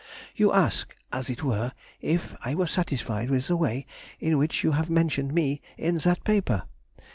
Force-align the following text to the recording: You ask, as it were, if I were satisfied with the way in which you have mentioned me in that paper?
You 0.35 0.51
ask, 0.51 0.95
as 1.13 1.29
it 1.29 1.43
were, 1.43 1.73
if 2.01 2.35
I 2.43 2.55
were 2.55 2.65
satisfied 2.65 3.29
with 3.29 3.45
the 3.49 3.55
way 3.55 3.85
in 4.19 4.39
which 4.39 4.63
you 4.63 4.71
have 4.71 4.89
mentioned 4.89 5.31
me 5.31 5.61
in 5.77 5.99
that 5.99 6.23
paper? 6.23 6.63